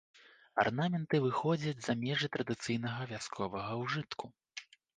Арнаменты 0.61 1.19
выходзяць 1.25 1.75
за 1.89 1.93
межы 2.05 2.31
традыцыйнага 2.39 3.01
вясковага 3.15 3.71
ўжытку. 3.85 4.25